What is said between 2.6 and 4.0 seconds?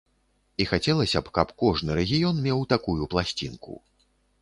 такую пласцінку.